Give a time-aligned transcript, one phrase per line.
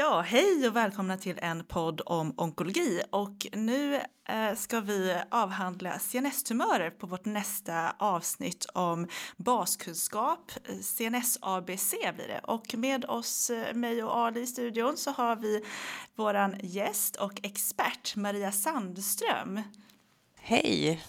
[0.00, 3.02] Ja, hej och välkomna till en podd om onkologi.
[3.10, 9.06] Och nu eh, ska vi avhandla CNS-tumörer på vårt nästa avsnitt om
[9.36, 10.52] baskunskap.
[10.82, 12.40] CNS-ABC blir det.
[12.42, 15.64] Och med oss, eh, mig och Ali i studion, så har vi
[16.14, 19.60] våran gäst och expert Maria Sandström.
[20.40, 21.04] Hej!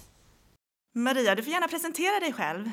[0.96, 2.70] Maria, du får gärna presentera dig själv.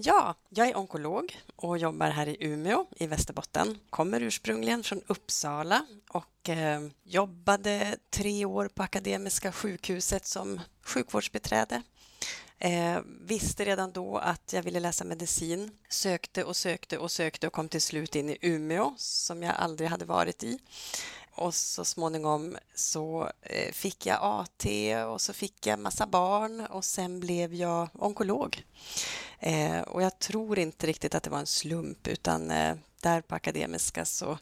[0.00, 3.78] Ja, jag är onkolog och jobbar här i Umeå i Västerbotten.
[3.90, 11.82] Kommer ursprungligen från Uppsala och eh, jobbade tre år på Akademiska sjukhuset som sjukvårdsbiträde.
[12.58, 15.70] Eh, visste redan då att jag ville läsa medicin.
[15.88, 19.90] Sökte och sökte och sökte och kom till slut in i Umeå som jag aldrig
[19.90, 20.58] hade varit i.
[21.38, 24.66] Och så småningom så eh, fick jag AT
[25.12, 28.64] och så fick jag massa barn och sen blev jag onkolog.
[29.38, 33.34] Eh, och jag tror inte riktigt att det var en slump utan eh, där på
[33.34, 34.38] Akademiska så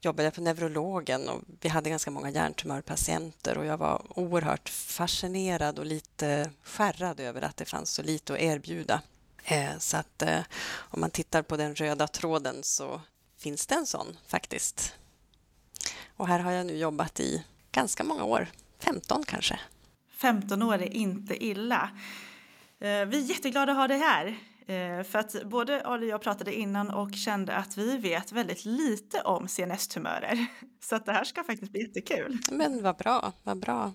[0.00, 5.78] jobbade jag på neurologen och vi hade ganska många hjärntumörpatienter och jag var oerhört fascinerad
[5.78, 9.02] och lite skärrad över att det fanns så lite att erbjuda.
[9.44, 10.40] Eh, så att eh,
[10.74, 13.00] om man tittar på den röda tråden så
[13.38, 14.94] finns det en sån faktiskt.
[16.16, 19.60] Och här har jag nu jobbat i ganska många år, 15 kanske.
[20.10, 21.90] 15 år är inte illa.
[22.80, 24.26] Eh, vi är jätteglada att ha dig här.
[24.66, 28.64] Eh, för att både Ali och jag pratade innan och kände att vi vet väldigt
[28.64, 30.46] lite om CNS-tumörer.
[30.80, 32.38] Så att det här ska faktiskt bli jättekul.
[32.50, 33.92] Men vad bra, vad bra.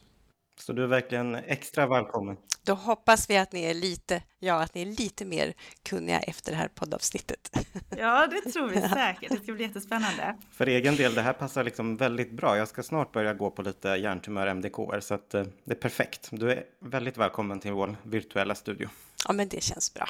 [0.59, 2.38] Så du är verkligen extra välkommen.
[2.63, 6.52] Då hoppas vi att ni är lite, ja, att ni är lite mer kunniga efter
[6.52, 7.58] det här poddavsnittet.
[7.97, 9.30] Ja, det tror vi säkert.
[9.30, 10.36] Det ska bli jättespännande.
[10.52, 12.58] För egen del, det här passar liksom väldigt bra.
[12.58, 16.27] Jag ska snart börja gå på lite hjärntumör MDK, så att, eh, det är perfekt.
[16.31, 18.89] Du är väldigt välkommen till vår virtuella studio.
[19.27, 20.09] Ja, men det känns bra.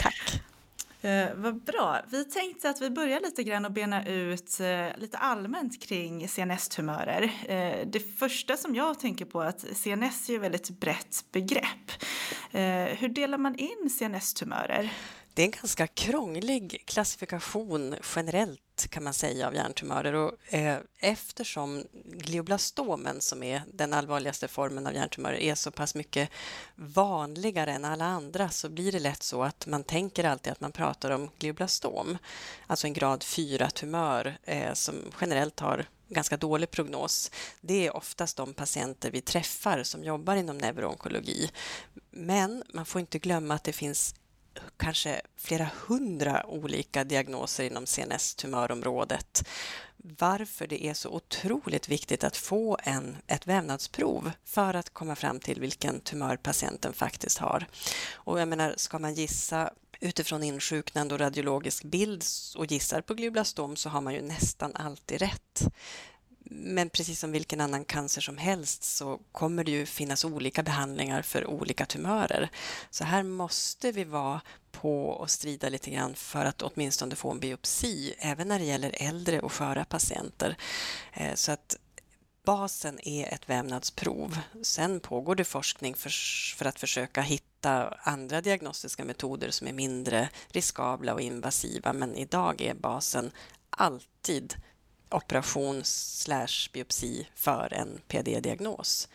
[0.00, 0.42] Tack.
[1.04, 2.00] Eh, vad bra.
[2.08, 7.22] Vi tänkte att vi börjar lite grann och bena ut eh, lite allmänt kring CNS-tumörer.
[7.48, 11.90] Eh, det första som jag tänker på är att CNS är ett väldigt brett begrepp.
[12.50, 14.90] Eh, hur delar man in CNS-tumörer?
[15.34, 21.84] Det är en ganska krånglig klassifikation generellt kan man säga av hjärntumörer och eh, eftersom
[22.04, 26.30] glioblastomen som är den allvarligaste formen av hjärntumörer är så pass mycket
[26.74, 30.72] vanligare än alla andra så blir det lätt så att man tänker alltid att man
[30.72, 32.18] pratar om glioblastom,
[32.66, 37.30] alltså en grad 4-tumör eh, som generellt har ganska dålig prognos.
[37.60, 41.50] Det är oftast de patienter vi träffar som jobbar inom neuroonkologi.
[42.10, 44.14] Men man får inte glömma att det finns
[44.76, 49.48] kanske flera hundra olika diagnoser inom CNS-tumörområdet.
[49.96, 55.40] Varför det är så otroligt viktigt att få en, ett vävnadsprov för att komma fram
[55.40, 57.66] till vilken tumör patienten faktiskt har.
[58.14, 59.70] Och jag menar, ska man gissa
[60.00, 62.24] utifrån insjuknande och radiologisk bild
[62.56, 65.62] och gissar på glioblastom så har man ju nästan alltid rätt.
[66.44, 71.22] Men precis som vilken annan cancer som helst så kommer det ju finnas olika behandlingar
[71.22, 72.50] för olika tumörer.
[72.90, 74.40] Så här måste vi vara
[74.72, 78.94] på och strida lite grann för att åtminstone få en biopsi, även när det gäller
[78.98, 80.56] äldre och sköra patienter.
[81.12, 81.76] Eh, så att
[82.44, 84.38] basen är ett vävnadsprov.
[84.62, 86.10] Sen pågår det forskning för,
[86.56, 92.60] för att försöka hitta andra diagnostiska metoder som är mindre riskabla och invasiva, men idag
[92.60, 93.30] är basen
[93.70, 94.54] alltid
[95.14, 99.08] operation slash biopsi för en PD-diagnos.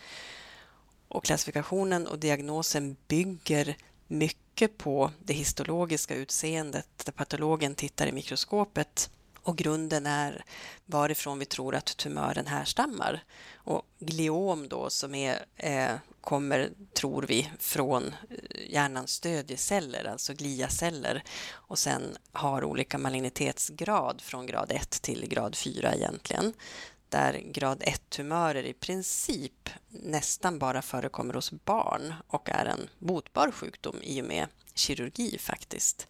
[1.07, 3.77] Och klassifikationen och diagnosen bygger
[4.07, 9.09] mycket på det histologiska utseendet där patologen tittar i mikroskopet
[9.43, 10.43] och grunden är
[10.85, 13.23] varifrån vi tror att tumören härstammar.
[13.53, 21.23] Och gliom då som är, eh, kommer, tror vi, från eh, hjärnans stödjeceller, alltså gliaceller
[21.51, 26.53] och sen har olika malignitetsgrad från grad 1 till grad 4 egentligen
[27.09, 33.95] där grad 1-tumörer i princip nästan bara förekommer hos barn och är en botbar sjukdom
[34.01, 36.07] i och med kirurgi faktiskt.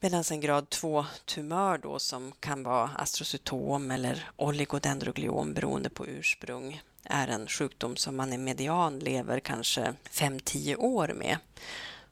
[0.00, 7.28] Medan en grad 2-tumör då som kan vara astrocytom eller oligodendrogliom beroende på ursprung är
[7.28, 11.38] en sjukdom som man i median lever kanske 5-10 år med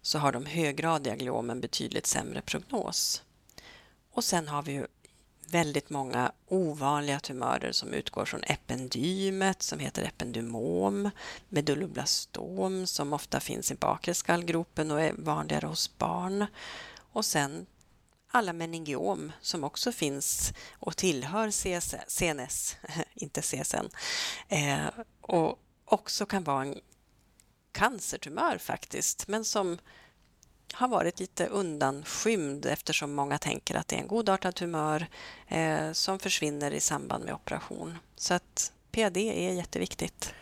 [0.03, 3.23] så har de höggradiga gliomen betydligt sämre prognos.
[4.12, 4.87] Och sen har vi ju
[5.53, 11.11] väldigt många ovanliga tumörer som utgår från ependymet som heter ependymom,
[11.49, 16.47] medulloblastom som ofta finns i bakre skallgropen och är vanligare hos barn.
[17.12, 17.67] Och sen
[18.32, 21.50] alla meningiom som också finns och tillhör
[22.08, 22.76] CNS,
[23.14, 23.87] inte CSN,
[24.49, 24.87] eh,
[25.20, 26.81] och också kan vara en
[27.73, 29.79] cancertumör faktiskt, men som
[30.73, 35.06] har varit lite undanskymd eftersom många tänker att det är en godartad tumör
[35.49, 37.99] eh, som försvinner i samband med operation.
[38.17, 40.34] Så att PAD är jätteviktigt.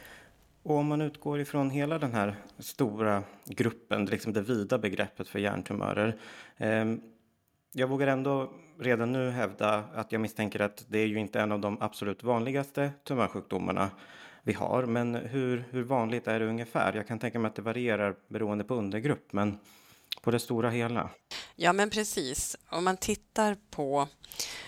[0.63, 5.39] Och om man utgår ifrån hela den här stora gruppen, liksom det vida begreppet för
[5.39, 6.19] hjärntumörer.
[6.57, 6.85] Eh,
[7.73, 11.53] jag vågar ändå redan nu hävda att jag misstänker att det är ju inte en
[11.53, 13.91] av de absolut vanligaste tumörsjukdomarna
[14.43, 14.87] vi har.
[14.87, 16.93] Men hur, hur vanligt är det ungefär?
[16.93, 19.59] Jag kan tänka mig att det varierar beroende på undergrupp, men
[20.23, 21.11] på det stora hela.
[21.57, 22.57] Ja, men precis.
[22.71, 24.09] Om man tittar på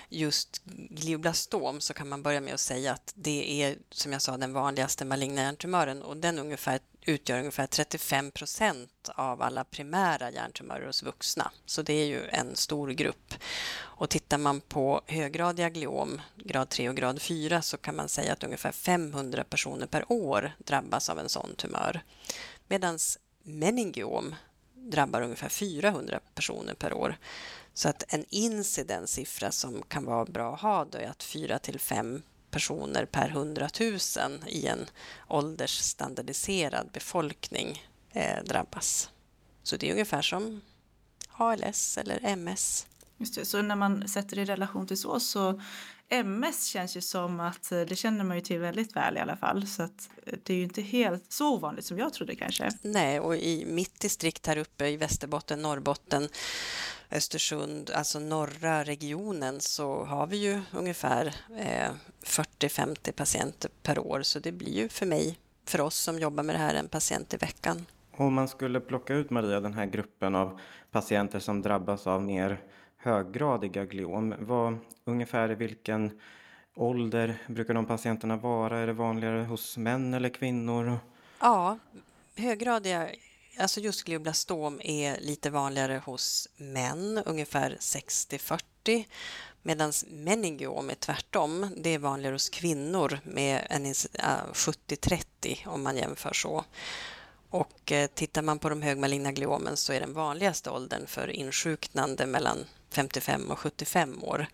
[0.09, 4.37] just glioblastom så kan man börja med att säga att det är, som jag sa,
[4.37, 10.87] den vanligaste maligna hjärntumören och den ungefär, utgör ungefär 35 procent av alla primära hjärntumörer
[10.87, 11.51] hos vuxna.
[11.67, 13.35] Så det är ju en stor grupp.
[13.79, 18.33] Och tittar man på höggradiga gliom, grad 3 och grad 4, så kan man säga
[18.33, 22.03] att ungefär 500 personer per år drabbas av en sån tumör.
[22.69, 22.99] Medan
[23.43, 24.35] meningiom
[24.75, 27.17] drabbar ungefär 400 personer per år.
[27.75, 31.81] Så att en incidenssiffra som kan vara bra att ha då är att 4 till
[31.81, 32.23] 5
[32.53, 33.99] personer per 100 000
[34.47, 34.87] i en
[35.29, 37.83] åldersstandardiserad befolkning
[38.13, 39.11] eh, drabbas.
[39.63, 40.61] Så det är ungefär som
[41.33, 42.87] ALS eller MS.
[43.17, 45.61] Just det, så när man sätter det i relation till så, så
[46.13, 49.37] MS känns ju som att eh, det känner man ju till väldigt väl i alla
[49.37, 49.67] fall.
[49.67, 52.71] Så att eh, det är ju inte helt så ovanligt som jag trodde kanske.
[52.83, 56.29] Nej, och i mitt distrikt här uppe i Västerbotten, Norrbotten,
[57.11, 61.91] Östersund, alltså norra regionen, så har vi ju ungefär eh,
[62.25, 64.23] 40-50 patienter per år.
[64.23, 67.35] Så det blir ju för mig, för oss som jobbar med det här, en patient
[67.35, 67.87] i veckan.
[68.17, 70.61] Om man skulle plocka ut, Maria, den här gruppen av
[70.91, 72.61] patienter som drabbas av mer
[73.03, 74.35] höggradiga gliom.
[74.39, 76.21] Vad, ungefär i vilken
[76.75, 78.79] ålder brukar de patienterna vara?
[78.79, 80.99] Är det vanligare hos män eller kvinnor?
[81.41, 81.79] Ja,
[82.37, 83.09] höggradiga
[83.59, 89.05] Alltså just glioblastom är lite vanligare hos män, ungefär 60-40
[89.63, 91.67] medan meningiom är tvärtom.
[91.77, 96.65] Det är vanligare hos kvinnor med en 70-30 äh, om man jämför så.
[97.51, 102.27] Och eh, tittar man på de högmaligna gliomen så är den vanligaste åldern för insjuknande
[102.27, 102.59] mellan
[102.93, 104.47] 55 och 75 år.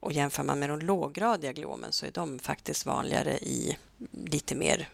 [0.00, 3.78] Och jämför man med de låggradiga gliomen så är de faktiskt vanligare i
[4.12, 4.88] lite mer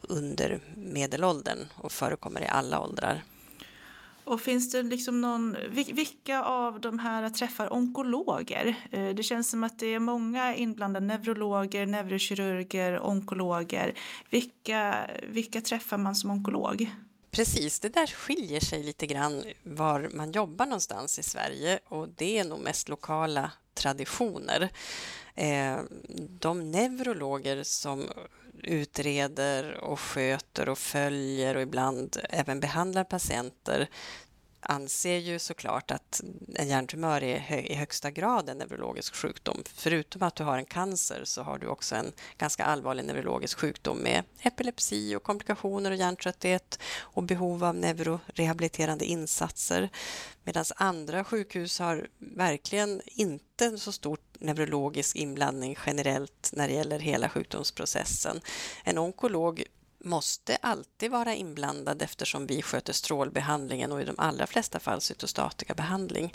[0.00, 3.22] under medelåldern och förekommer i alla åldrar.
[4.24, 8.74] Och finns det liksom någon, vilka av de här träffar onkologer?
[8.90, 13.94] Eh, det känns som att det är många inblandade, neurologer, neurokirurger, onkologer.
[14.30, 16.90] Vilka, vilka träffar man som onkolog?
[17.30, 22.38] Precis, det där skiljer sig lite grann var man jobbar någonstans i Sverige och det
[22.38, 24.68] är nog mest lokala traditioner.
[25.34, 25.78] Eh,
[26.40, 28.10] de neurologer som
[28.62, 33.88] utreder och sköter och följer och ibland även behandlar patienter
[34.68, 36.20] anser ju såklart att
[36.54, 39.62] en hjärntumör är i högsta grad en neurologisk sjukdom.
[39.74, 43.98] Förutom att du har en cancer så har du också en ganska allvarlig neurologisk sjukdom
[43.98, 49.90] med epilepsi och komplikationer och hjärntrötthet och behov av neurorehabiliterande insatser.
[50.44, 57.28] Medan andra sjukhus har verkligen inte så stor neurologisk inblandning generellt när det gäller hela
[57.28, 58.40] sjukdomsprocessen.
[58.84, 59.64] En onkolog
[60.00, 65.74] måste alltid vara inblandad eftersom vi sköter strålbehandlingen och i de allra flesta fall cytostatika
[65.74, 66.34] behandling.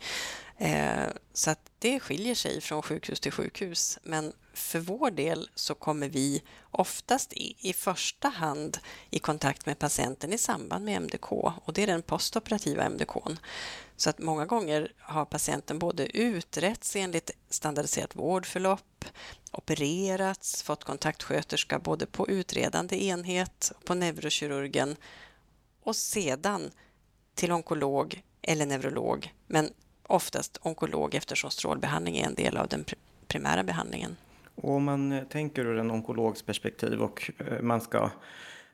[0.57, 3.99] Eh, så att det skiljer sig från sjukhus till sjukhus.
[4.03, 8.77] Men för vår del så kommer vi oftast i, i första hand
[9.09, 13.17] i kontakt med patienten i samband med MDK och det är den postoperativa MDK.
[13.95, 19.05] Så att många gånger har patienten både utretts enligt standardiserat vårdförlopp,
[19.53, 24.95] opererats, fått kontaktsköterska både på utredande enhet och på neurokirurgen
[25.83, 26.71] och sedan
[27.35, 29.69] till onkolog eller neurolog, men
[30.07, 32.85] oftast onkolog eftersom strålbehandling är en del av den
[33.27, 34.15] primära behandlingen.
[34.55, 38.09] Och om man eh, tänker ur en onkologs perspektiv och eh, man ska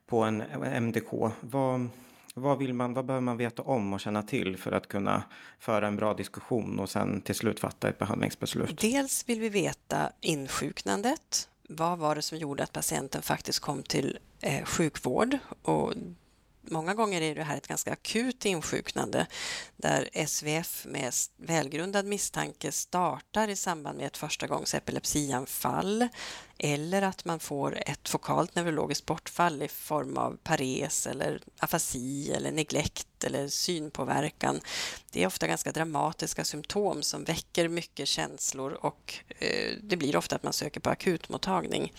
[0.08, 0.44] på en
[0.84, 1.90] MDK, vad,
[2.42, 5.24] vad, vill man, vad behöver man veta om och känna till för att kunna
[5.60, 8.82] föra en bra diskussion och sen till slut fatta ett behandlingsbeslut?
[8.82, 11.50] Dels vill vi veta insjuknandet.
[11.70, 15.38] Vad var det som gjorde att patienten faktiskt kom till eh, sjukvård?
[15.62, 15.94] Och
[16.62, 19.28] många gånger är det här ett ganska akut insjuknande
[19.78, 26.08] där SVF med välgrundad misstanke startar i samband med ett förstagångs epilepsianfall
[26.60, 32.52] eller att man får ett fokalt neurologiskt bortfall i form av pares eller afasi eller
[32.52, 34.60] neglekt eller synpåverkan.
[35.12, 40.36] Det är ofta ganska dramatiska symptom som väcker mycket känslor och eh, det blir ofta
[40.36, 41.94] att man söker på akutmottagning.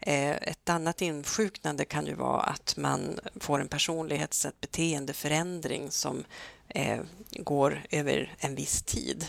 [0.00, 6.24] Eh, ett annat insjuknande kan ju vara att man får en personlighets och beteendeförändring som
[6.68, 9.26] eh, går över en viss tid.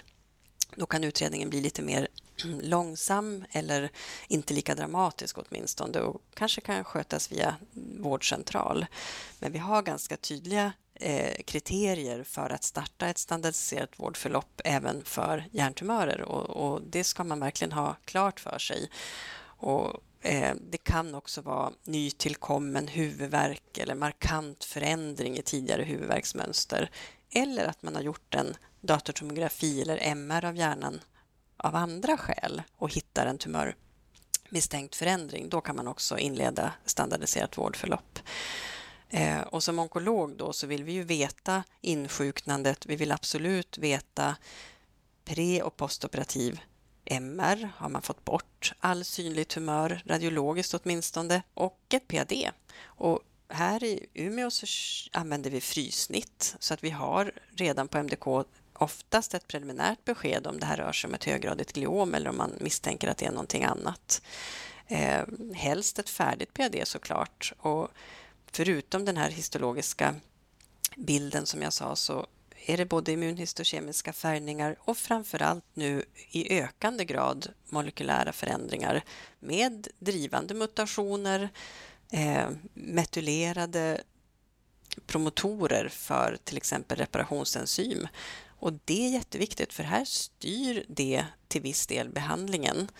[0.75, 2.07] Då kan utredningen bli lite mer
[2.43, 3.91] långsam eller
[4.27, 7.55] inte lika dramatisk åtminstone och kanske kan skötas via
[7.99, 8.85] vårdcentral.
[9.39, 15.45] Men vi har ganska tydliga eh, kriterier för att starta ett standardiserat vårdförlopp även för
[15.51, 18.89] hjärntumörer och, och det ska man verkligen ha klart för sig.
[19.57, 26.89] Och eh, det kan också vara nytillkommen huvudvärk eller markant förändring i tidigare huvudvärksmönster
[27.31, 30.99] eller att man har gjort en datortomografi eller MR av hjärnan
[31.57, 38.19] av andra skäl och hittar en tumörmisstänkt förändring, då kan man också inleda standardiserat vårdförlopp.
[39.09, 42.85] Eh, och som onkolog då så vill vi ju veta insjuknandet.
[42.85, 44.35] Vi vill absolut veta
[45.25, 46.59] pre och postoperativ
[47.05, 47.69] MR.
[47.77, 52.33] Har man fått bort all synlig tumör, radiologiskt åtminstone, och ett PAD.
[52.83, 53.19] Och
[53.49, 54.65] här i Umeå så
[55.11, 58.27] använder vi frysnitt så att vi har redan på MDK
[58.75, 62.37] oftast ett preliminärt besked om det här rör sig om ett höggradigt gliom eller om
[62.37, 64.21] man misstänker att det är någonting annat.
[64.87, 67.53] Eh, helst ett färdigt PAD såklart.
[67.57, 67.89] Och
[68.51, 70.15] förutom den här histologiska
[70.95, 72.27] bilden som jag sa så
[72.65, 79.03] är det både immunhistokemiska färgningar och framförallt nu i ökande grad molekylära förändringar
[79.39, 81.49] med drivande mutationer,
[82.11, 84.01] eh, metylerade
[85.07, 88.07] promotorer för till exempel reparationsenzym
[88.65, 92.91] och det är jätteviktigt för här styr det till viss del behandlingen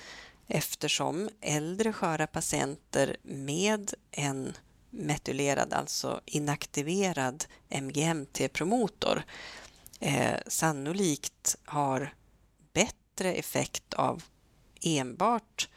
[0.47, 4.53] eftersom äldre sköra patienter med en
[4.89, 9.23] metylerad, alltså inaktiverad MGMT-promotor
[9.99, 12.13] eh, sannolikt har
[12.73, 14.23] bättre effekt av
[14.81, 15.69] enbart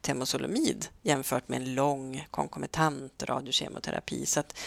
[0.00, 4.26] temozolomid jämfört med en lång konkomitant radiokemoterapi.
[4.26, 4.58] Så att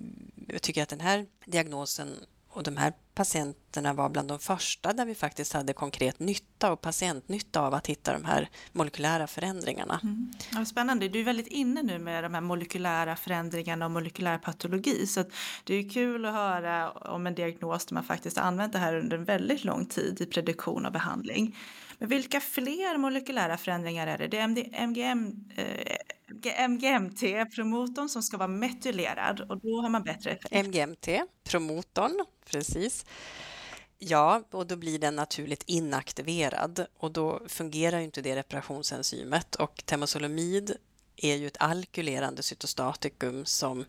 [0.00, 2.16] mm, jag tycker att den här diagnosen
[2.48, 6.80] och de här patienterna var bland de första där vi faktiskt hade konkret nytta och
[6.80, 10.00] patientnytta av att hitta de här molekylära förändringarna.
[10.02, 10.32] Mm.
[10.52, 15.06] Ja, spännande, du är väldigt inne nu med de här molekylära förändringarna och molekylär patologi
[15.06, 15.24] så
[15.64, 18.96] det är kul att höra om en diagnos där man faktiskt har använt det här
[18.96, 21.56] under en väldigt lång tid i prediktion och behandling.
[21.98, 24.26] Men vilka fler molekylära förändringar är det?
[24.26, 30.30] Det är MD, MGM, eh, MGMT-promotorn som ska vara metylerad och då har man bättre
[30.30, 30.54] effekt.
[30.54, 33.06] MGMT-promotorn, precis.
[33.98, 40.76] Ja, och då blir den naturligt inaktiverad och då fungerar inte det reparationsenzymet och temozolomid
[41.16, 43.84] är ju ett alkylerande cytostatikum som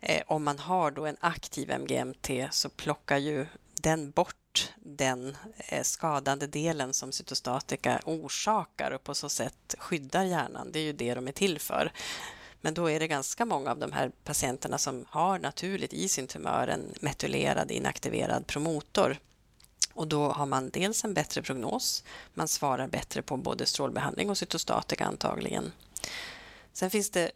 [0.00, 3.46] eh, om man har då en aktiv MGMT så plockar ju
[3.82, 4.36] den bort
[4.76, 10.72] den eh, skadande delen som cytostatika orsakar och på så sätt skyddar hjärnan.
[10.72, 11.92] Det är ju det de är till för.
[12.60, 16.26] Men då är det ganska många av de här patienterna som har naturligt i sin
[16.26, 19.18] tumör en metylerad inaktiverad promotor.
[19.94, 24.38] Och då har man dels en bättre prognos, man svarar bättre på både strålbehandling och
[24.38, 25.72] cytostatika antagligen.
[26.72, 27.30] Sen finns det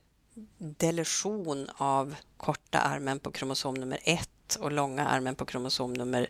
[0.59, 6.29] deletion av korta armen på kromosom nummer 1 och långa armen på kromosom nummer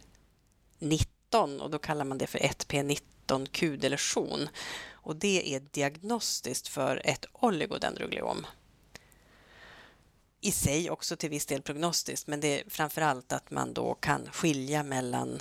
[0.81, 4.49] 19 och då kallar man det för 1P19Q-deletion.
[4.93, 8.47] Och det är diagnostiskt för ett oligodendrogliom.
[10.41, 13.95] I sig också till viss del prognostiskt, men det är framför allt att man då
[13.95, 15.41] kan skilja mellan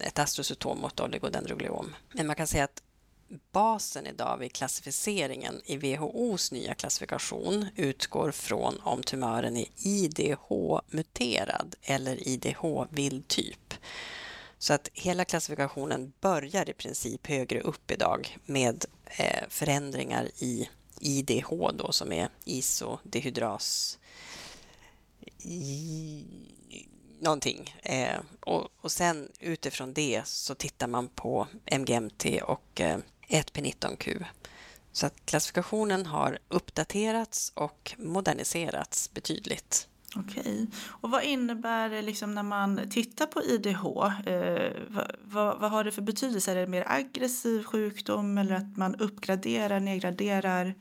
[0.00, 1.94] ett astrocytom och ett oligodendrogliom.
[2.12, 2.82] Men man kan säga att
[3.52, 12.28] basen idag vid klassificeringen i WHOs nya klassifikation utgår från om tumören är IDH-muterad eller
[12.28, 13.74] IDH-vild typ.
[14.58, 20.68] Så att hela klassifikationen börjar i princip högre upp idag med eh, förändringar i
[21.00, 23.98] IDH då som är isodehydras
[25.42, 26.24] i,
[27.20, 27.74] någonting.
[27.82, 31.46] Eh, och, och sen utifrån det så tittar man på
[31.78, 32.98] MGMT och eh,
[33.28, 34.24] 1P19Q.
[34.92, 39.88] Så att klassifikationen har uppdaterats och moderniserats betydligt.
[40.16, 40.66] Okej.
[40.88, 43.86] Och vad innebär det liksom när man tittar på IDH?
[44.30, 46.52] Eh, vad, vad, vad, har det för betydelse?
[46.52, 50.74] Är det mer aggressiv sjukdom eller att man uppgraderar, nedgraderar?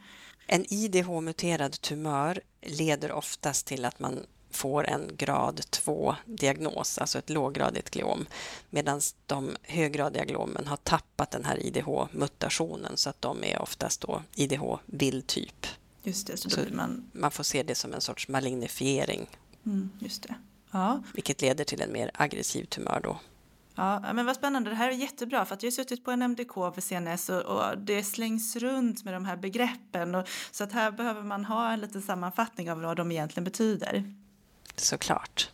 [0.48, 4.20] En IDH-muterad tumör leder oftast till att man
[4.52, 8.26] får en grad 2-diagnos, alltså ett låggradigt gliom,
[8.70, 14.22] medan de höggradiga gliomen har tappat den här IDH-mutationen så att de är oftast då
[14.36, 15.68] IDH-vild typ.
[16.06, 17.04] Just det, så, så man...
[17.12, 19.28] man får se det som en sorts malignifiering.
[19.66, 20.36] Mm, just det.
[20.72, 21.04] Ja.
[21.14, 23.20] Vilket leder till en mer aggressiv tumör då.
[23.76, 24.70] Ja, men vad spännande.
[24.70, 27.42] Det här är jättebra för att jag har suttit på en MDK för CNS och,
[27.42, 31.72] och, det slängs runt med de här begreppen och, så att här behöver man ha
[31.72, 34.14] en liten sammanfattning av vad de egentligen betyder.
[34.76, 35.50] såklart.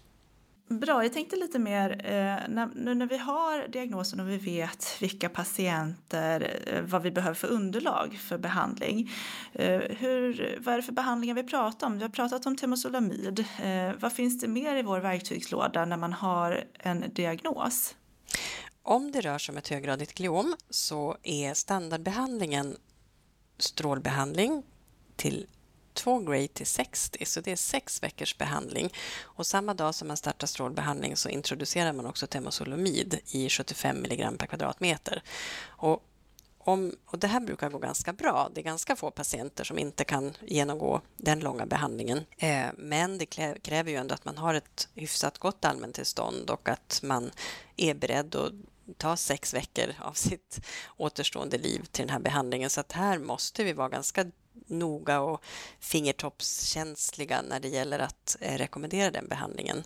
[0.80, 5.30] Bra, jag tänkte lite mer, eh, nu när vi har diagnosen och vi vet vilka
[5.30, 9.12] patienter, eh, vad vi behöver för underlag för behandling.
[9.54, 11.98] Eh, hur, vad är det för behandlingar vi pratar om?
[11.98, 13.46] Vi har pratat om temozolomid.
[14.00, 17.96] Vad finns det mer i vår verktygslåda när man har en diagnos?
[18.84, 22.78] Om det rör sig om ett höggradigt gliom så är standardbehandlingen
[23.58, 24.64] strålbehandling
[25.16, 25.48] till
[25.94, 28.94] 2 Grey till 60, så det är sex veckors behandling.
[29.22, 34.38] Och samma dag som man startar strålbehandling så introducerar man också temozolomid i 75 mg
[34.38, 35.24] per kvadratmeter.
[35.64, 36.04] Och,
[36.58, 38.50] om, och det här brukar gå ganska bra.
[38.54, 42.26] Det är ganska få patienter som inte kan genomgå den långa behandlingen.
[42.38, 43.26] Eh, men det
[43.62, 47.32] kräver ju ändå att man har ett hyfsat gott allmäntillstånd och att man
[47.78, 48.54] är beredd att
[48.98, 50.60] ta sex veckor av sitt
[50.98, 52.70] återstående liv till den här behandlingen.
[52.70, 54.26] Så att här måste vi vara ganska
[54.68, 55.44] noga och
[55.80, 59.84] fingertoppskänsliga när det gäller att eh, rekommendera den behandlingen.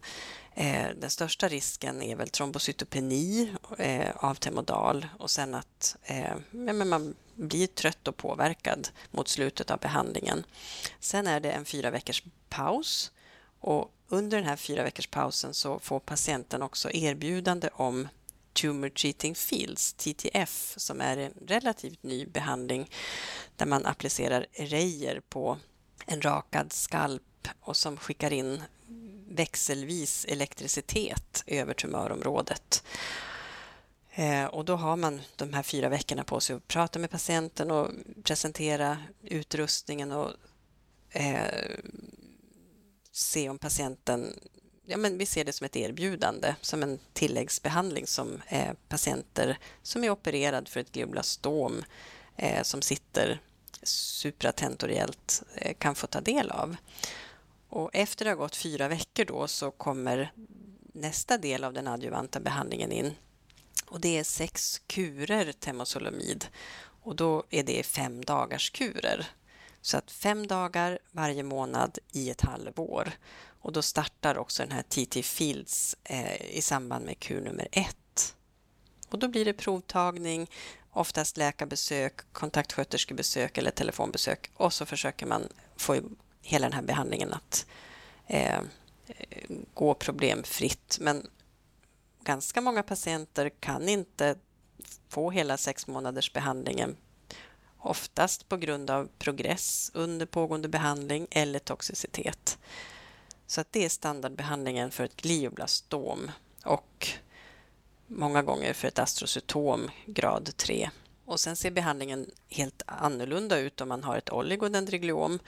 [0.54, 5.96] Eh, den största risken är väl trombocytopeni eh, av Temodal och sen att
[6.52, 10.46] man blir trött och påverkad mot slutet av behandlingen.
[11.00, 13.12] Sen är det en fyra veckors paus
[13.60, 18.08] och under den här fyra veckors pausen så får patienten också erbjudande om
[18.56, 22.90] Tumor Treating Fields, TTF, som är en relativt ny behandling
[23.56, 25.58] där man applicerar rejer på
[26.06, 28.62] en rakad skalp och som skickar in
[29.28, 32.84] växelvis elektricitet över tumörområdet.
[34.12, 37.72] Eh, och då har man de här fyra veckorna på sig att prata med patienten
[37.72, 37.92] och
[38.24, 40.32] presentera utrustningen och
[41.10, 41.70] eh,
[43.12, 44.40] se om patienten
[44.86, 50.04] ja, men vi ser det som ett erbjudande, som en tilläggsbehandling som eh, patienter som
[50.04, 51.84] är opererad för ett glioblastom
[52.38, 53.40] eh, som sitter
[53.84, 56.76] supratentoriellt eh, kan få ta del av.
[57.70, 60.32] Och efter det har gått fyra veckor då så kommer
[60.94, 63.14] nästa del av den adjuvanta behandlingen in
[63.86, 66.46] och det är sex kurer temozolomid
[67.02, 69.28] och då är det fem dagars kurer.
[69.82, 73.12] Så att fem dagar varje månad i ett halvår.
[73.66, 78.36] Och då startar också den här TT Fields eh, i samband med kur nummer ett.
[79.10, 80.50] Och då blir det provtagning,
[80.92, 86.00] oftast läkarbesök, kontaktsköterskebesök eller telefonbesök och så försöker man få
[86.42, 87.66] hela den här behandlingen att
[88.28, 88.62] eh,
[89.74, 90.98] gå problemfritt.
[91.02, 91.28] Men
[92.24, 94.36] ganska många patienter kan inte
[95.10, 96.98] få hela sex månaders behandlingen
[97.80, 102.58] oftast på grund av progress under pågående behandling eller toxicitet.
[103.48, 106.32] Så att det är standardbehandlingen för ett glioblastom
[106.64, 107.08] och
[108.08, 110.90] många gånger för ett astrocytom grad 3.
[111.26, 115.40] Och sen ser behandlingen helt annorlunda ut om man har ett oligodendrogliom.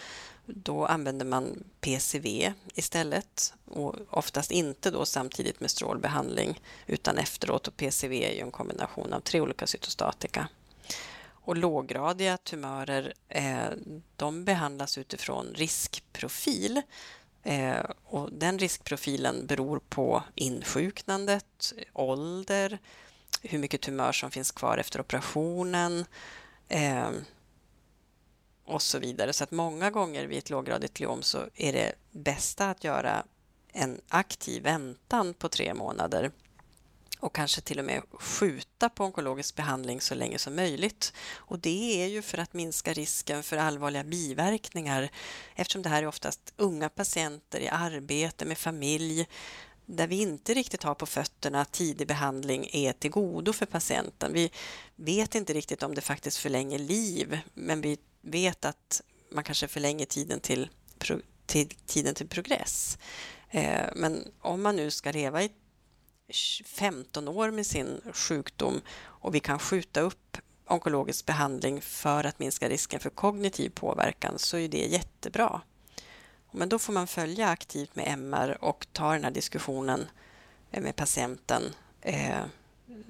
[0.45, 7.77] Då använder man PCV istället och oftast inte då samtidigt med strålbehandling utan efteråt och
[7.77, 10.47] PCV är ju en kombination av tre olika cytostatika.
[11.47, 13.69] Och låggradiga tumörer eh,
[14.15, 16.81] de behandlas utifrån riskprofil
[17.47, 22.79] Eh, och den riskprofilen beror på insjuknandet, ålder,
[23.41, 26.05] hur mycket tumör som finns kvar efter operationen
[26.67, 27.10] eh,
[28.65, 29.33] och så vidare.
[29.33, 33.23] Så att många gånger vid ett låggradigt gliom så är det bästa att göra
[33.73, 36.31] en aktiv väntan på tre månader
[37.19, 41.13] och kanske till och med skjuta på onkologisk behandling så länge som möjligt.
[41.36, 45.10] Och det är ju för att minska risken för allvarliga biverkningar
[45.56, 49.27] eftersom det här är oftast unga patienter i arbete med familj
[49.86, 54.34] där vi inte riktigt har på fötterna att tidig behandling är till godo för patienten.
[54.34, 54.51] Vi
[54.95, 59.01] vet inte riktigt om det faktiskt förlänger liv, men vi vet att
[59.32, 60.69] man kanske förlänger tiden till,
[61.45, 62.97] till tiden till progress.
[63.49, 65.51] Eh, men om man nu ska leva i
[66.66, 72.70] 15 år med sin sjukdom och vi kan skjuta upp onkologisk behandling för att minska
[72.70, 75.62] risken för kognitiv påverkan så är det jättebra.
[76.52, 80.08] Men då får man följa aktivt med MR och ta den här diskussionen
[80.72, 81.63] eh, med patienten
[82.02, 82.46] eh,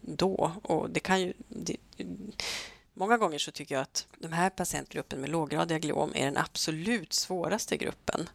[0.02, 0.52] då.
[0.62, 1.78] Och det kan ju, det,
[2.94, 7.14] många gånger så tycker jag att den här patientgruppen med låggradiga gliom är den absolut
[7.14, 8.30] svåraste gruppen.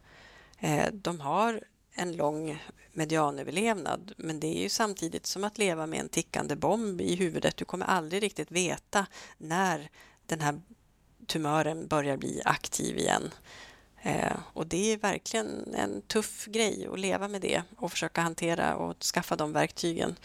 [0.59, 4.13] Eh, de har en lång medianöverlevnad.
[4.17, 7.57] Men det är ju samtidigt som att leva med en tickande bomb i huvudet.
[7.57, 9.05] Du kommer aldrig riktigt veta
[9.37, 9.89] när
[10.25, 10.61] den här
[11.27, 13.31] tumören börjar bli aktiv igen.
[14.01, 18.75] Eh, och det är verkligen en tuff grej att leva med det och försöka hantera
[18.75, 20.15] och skaffa de verktygen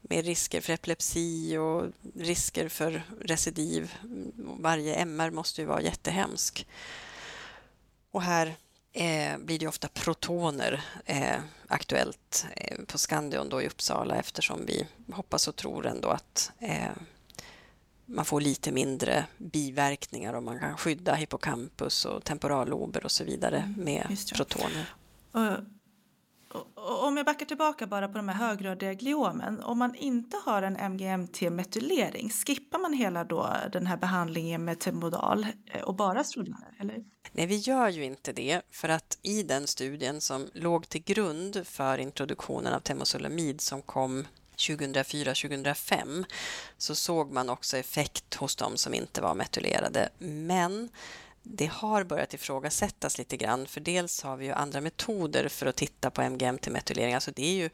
[0.00, 1.84] med risker för epilepsi och
[2.14, 3.94] risker för recidiv.
[4.36, 6.66] Varje MR måste ju vara jättehemsk.
[8.10, 8.56] Och här
[8.92, 14.86] eh, blir det ofta protoner eh, aktuellt eh, på Scandion då i Uppsala eftersom vi
[15.12, 16.90] hoppas och tror ändå att eh,
[18.06, 23.58] man får lite mindre biverkningar om man kan skydda hippocampus och temporallober och så vidare
[23.58, 24.94] mm, med protoner.
[26.82, 29.60] Om jag backar tillbaka bara på de här högrördiga gliomen.
[29.62, 35.46] Om man inte har en MGMT-metylering, skippar man hela då den här behandlingen med Temodal
[35.66, 36.74] eh, och bara strålningar?
[36.80, 37.04] Eller?
[37.32, 41.66] Nej, vi gör ju inte det för att i den studien som låg till grund
[41.66, 46.24] för introduktionen av temozolomid som kom 2004-2005
[46.78, 50.08] så såg man också effekt hos de som inte var metylerade.
[50.18, 50.88] Men
[51.42, 55.76] det har börjat ifrågasättas lite grann för dels har vi ju andra metoder för att
[55.76, 57.14] titta på MGMT-metylering.
[57.14, 57.70] Alltså det är ju,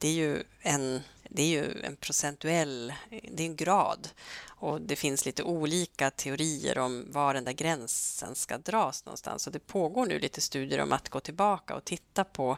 [0.00, 4.08] det är ju en det är ju en procentuell, det är en grad
[4.46, 9.46] och det finns lite olika teorier om var den där gränsen ska dras någonstans.
[9.46, 12.56] Och det pågår nu lite studier om att gå tillbaka och titta på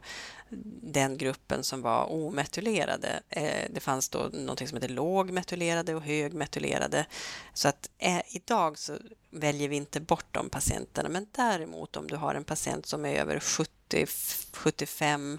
[0.82, 3.22] den gruppen som var ometylerade.
[3.28, 7.06] Eh, det fanns då någonting som heter lågmetylerade och högmetylerade.
[7.54, 8.98] Så att eh, idag så
[9.30, 13.14] väljer vi inte bort de patienterna, men däremot om du har en patient som är
[13.14, 14.06] över 70,
[14.52, 15.38] 75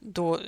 [0.00, 0.40] då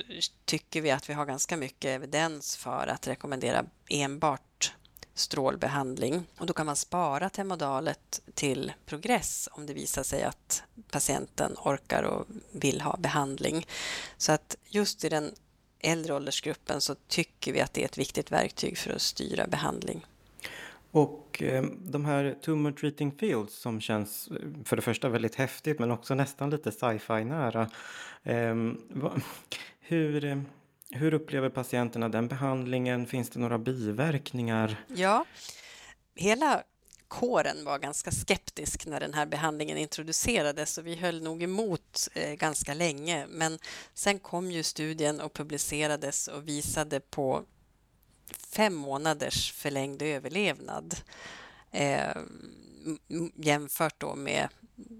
[0.45, 4.73] tycker vi att vi har ganska mycket evidens för att rekommendera enbart
[5.13, 6.25] strålbehandling.
[6.37, 12.03] Och då kan man spara temodalet till progress om det visar sig att patienten orkar
[12.03, 13.67] och vill ha behandling.
[14.17, 15.33] Så att just i den
[15.79, 20.05] äldre åldersgruppen så tycker vi att det är ett viktigt verktyg för att styra behandling.
[20.93, 25.79] Och eh, de här tumor treating fields som känns eh, för det första väldigt häftigt
[25.79, 27.69] men också nästan lite sci-fi nära.
[28.23, 28.55] Eh,
[28.89, 29.13] va,
[29.79, 30.41] hur, eh,
[30.89, 33.05] hur upplever patienterna den behandlingen?
[33.05, 34.85] Finns det några biverkningar?
[34.87, 35.25] Ja,
[36.15, 36.63] hela
[37.07, 42.33] kåren var ganska skeptisk när den här behandlingen introducerades och vi höll nog emot eh,
[42.33, 43.25] ganska länge.
[43.29, 43.59] Men
[43.93, 47.43] sen kom ju studien och publicerades och visade på
[48.55, 50.95] fem månaders förlängd överlevnad
[51.71, 52.17] eh,
[53.35, 54.47] jämfört då med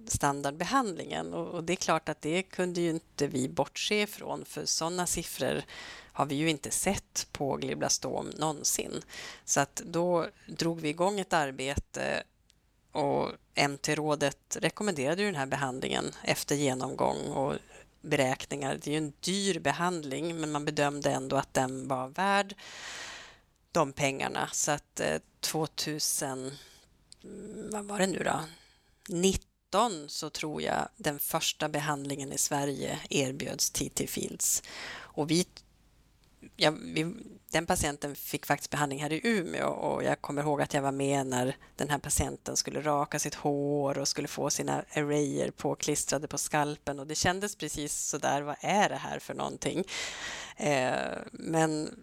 [0.07, 1.33] standardbehandlingen.
[1.33, 5.07] Och, och, det är klart att det kunde ju inte vi bortse ifrån för sådana
[5.07, 5.63] siffror
[6.13, 9.01] har vi ju inte sett på glioblastom någonsin.
[9.45, 12.23] Så att då drog vi igång ett arbete
[12.91, 13.31] och
[13.69, 17.53] MT-rådet rekommenderade ju den här behandlingen efter genomgång och
[18.01, 18.79] beräkningar.
[18.81, 22.55] Det är ju en dyr behandling men man bedömde ändå att den var värd
[23.73, 24.49] de pengarna.
[24.51, 26.51] Så att eh, 2000,
[27.23, 28.39] mm, vad var det nu då,
[29.09, 34.63] 19 så tror jag den första behandlingen i Sverige erbjöds TT Fields.
[34.95, 35.47] Och vi,
[36.55, 37.13] ja, vi,
[37.51, 40.91] den patienten fick faktiskt behandling här i Umeå och jag kommer ihåg att jag var
[40.91, 46.27] med när den här patienten skulle raka sitt hår och skulle få sina arrayer påklistrade
[46.27, 49.83] på skalpen och det kändes precis så där, vad är det här för någonting?
[50.57, 51.99] Eh, men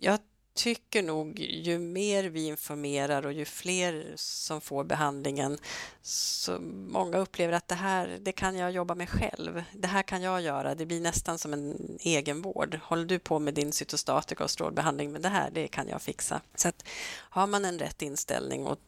[0.00, 0.18] jag
[0.56, 5.58] tycker nog ju mer vi informerar och ju fler som får behandlingen
[6.02, 6.58] så
[6.90, 9.64] många upplever att det här, det kan jag jobba med själv.
[9.72, 10.74] Det här kan jag göra.
[10.74, 12.78] Det blir nästan som en egenvård.
[12.82, 16.40] Håller du på med din cytostatika och strålbehandling med det här, det kan jag fixa.
[16.54, 18.78] Så att har man en rätt inställning och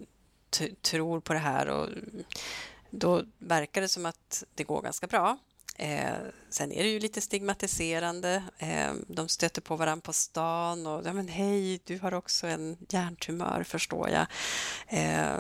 [0.83, 1.89] tror på det här och
[2.91, 5.39] då verkar det som att det går ganska bra.
[5.81, 6.15] Eh,
[6.51, 8.43] sen är det ju lite stigmatiserande.
[8.59, 12.77] Eh, de stöter på varandra på stan och ja, men hej, du har också en
[12.89, 14.27] hjärntumör, förstår jag.
[14.89, 15.39] Eh,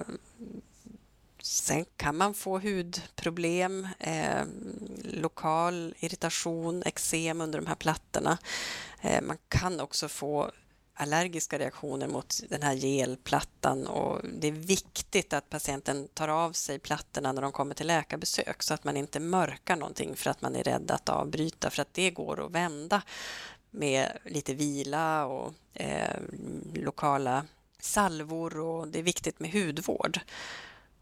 [1.42, 4.44] sen kan man få hudproblem, eh,
[5.05, 8.38] lokal irritation, eksem under de här plattorna.
[9.03, 10.51] Eh, man kan också få
[11.01, 16.79] allergiska reaktioner mot den här gelplattan och det är viktigt att patienten tar av sig
[16.79, 20.57] plattorna när de kommer till läkarbesök så att man inte mörkar någonting för att man
[20.57, 23.03] är rädd att avbryta för att det går att vända
[23.71, 26.21] med lite vila och eh,
[26.75, 27.47] lokala
[27.81, 30.21] salvor och det är viktigt med hudvård.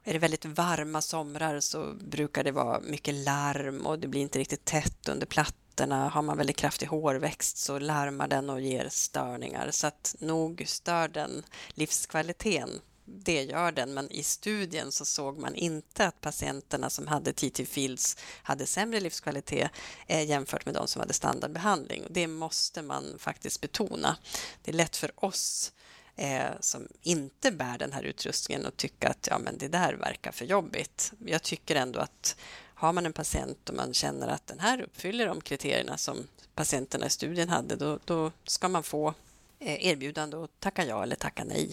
[0.04, 4.38] Är det väldigt varma somrar så brukar det vara mycket larm och det blir inte
[4.38, 6.08] riktigt tätt under plattan nätterna.
[6.08, 9.70] Har man väldigt kraftig hårväxt så larmar den och ger störningar.
[9.70, 11.42] Så att nog stör den
[11.74, 12.80] livskvaliteten.
[13.04, 17.66] Det gör den, men i studien så såg man inte att patienterna som hade TT
[17.66, 19.70] Fields hade sämre livskvalitet
[20.06, 22.04] eh, jämfört med de som hade standardbehandling.
[22.04, 24.16] Och det måste man faktiskt betona.
[24.62, 25.72] Det är lätt för oss
[26.16, 30.32] eh, som inte bär den här utrustningen och tycka att ja, men det där verkar
[30.32, 31.12] för jobbigt.
[31.26, 32.36] Jag tycker ändå att
[32.78, 37.06] har man en patient och man känner att den här uppfyller de kriterierna som patienterna
[37.06, 39.14] i studien hade, då, då ska man få
[39.58, 41.70] eh, erbjudande och tacka ja eller tacka nej.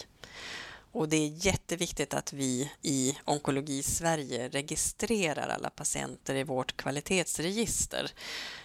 [0.91, 8.11] Och det är jätteviktigt att vi i Onkologi Sverige registrerar alla patienter i vårt kvalitetsregister.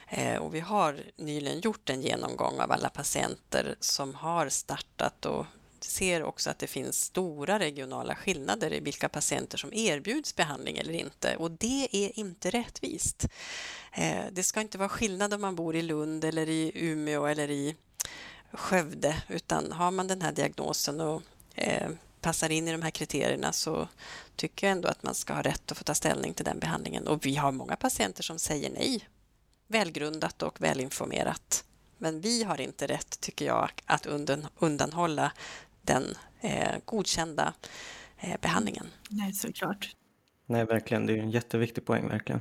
[0.09, 5.47] Eh, och vi har nyligen gjort en genomgång av alla patienter som har startat och
[5.85, 10.93] ser också att det finns stora regionala skillnader i vilka patienter som erbjuds behandling eller
[10.93, 13.27] inte och det är inte rättvist.
[13.93, 17.51] Eh, det ska inte vara skillnad om man bor i Lund eller i Umeå eller
[17.51, 17.77] i
[18.53, 21.23] Skövde utan har man den här diagnosen och
[21.55, 23.89] eh, passar in i de här kriterierna så
[24.37, 27.09] tycker jag ändå att man ska ha rätt att få ta ställning till den behandlingen.
[27.09, 29.09] Och vi har många patienter som säger nej,
[29.67, 31.65] välgrundat och välinformerat.
[31.99, 34.07] Men vi har inte rätt, tycker jag, att
[34.59, 35.33] undanhålla
[35.89, 37.55] den eh, godkända
[38.19, 38.87] eh, behandlingen.
[39.11, 39.97] Nej, såklart.
[40.47, 41.07] Nej, verkligen.
[41.07, 42.41] Det är en jätteviktig poäng, verkligen.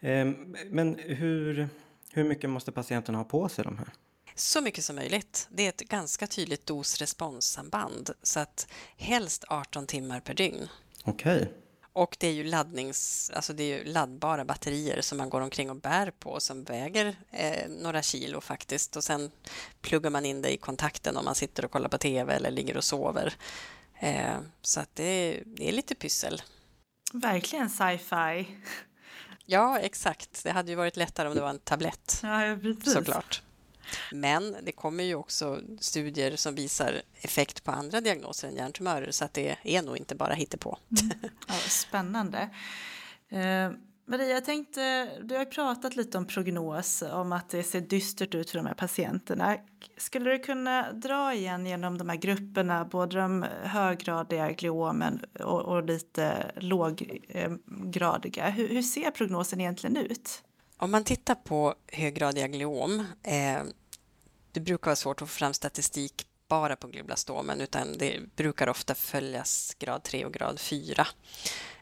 [0.00, 0.26] Eh,
[0.70, 1.68] men hur,
[2.12, 3.88] hur mycket måste patienterna ha på sig de här?
[4.34, 5.48] Så mycket som möjligt.
[5.50, 10.68] Det är ett ganska tydligt dos-responssamband så att helst 18 timmar per dygn.
[11.04, 11.36] Okej.
[11.36, 11.52] Okay.
[11.96, 15.70] Och det är ju laddnings, alltså det är ju laddbara batterier som man går omkring
[15.70, 19.30] och bär på som väger eh, några kilo faktiskt och sen
[19.80, 22.76] pluggar man in det i kontakten om man sitter och kollar på tv eller ligger
[22.76, 23.34] och sover.
[23.98, 26.42] Eh, så att det, det är lite pyssel.
[27.12, 28.46] Verkligen sci-fi.
[29.44, 30.44] Ja, exakt.
[30.44, 32.20] Det hade ju varit lättare om det var en tablett.
[32.22, 32.92] Ja, precis.
[32.92, 33.42] Såklart.
[34.12, 39.24] Men det kommer ju också studier som visar effekt på andra diagnoser än hjärntumörer så
[39.24, 40.78] att det är nog inte bara hittepå.
[41.00, 41.18] Mm.
[41.48, 42.50] Ja, spännande.
[43.28, 43.70] Eh,
[44.08, 48.50] Maria, jag tänkte, du har pratat lite om prognos, om att det ser dystert ut
[48.50, 49.56] för de här patienterna.
[49.96, 55.84] Skulle du kunna dra igen genom de här grupperna, både de höggradiga gliomen och, och
[55.84, 58.48] lite låggradiga?
[58.48, 60.42] Hur, hur ser prognosen egentligen ut?
[60.78, 63.62] Om man tittar på höggradiga gliom, eh,
[64.52, 68.94] det brukar vara svårt att få fram statistik bara på glioblastomen utan det brukar ofta
[68.94, 71.06] följas grad 3 och grad 4.